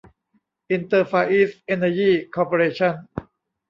[0.69, 2.93] อินเตอร์ ฟาร์อีสท์ เอ็นเนอร์ยี่ คอร์ปอเรชั่น